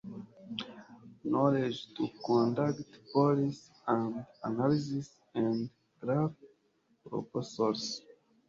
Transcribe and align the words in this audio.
Knowledge 1.29 1.93
to 1.95 2.09
conduct 2.25 2.87
policy 3.13 3.69
and 3.87 4.25
analysis 4.43 5.11
and 5.35 5.69
draft 6.03 6.33
proposals 7.07 8.01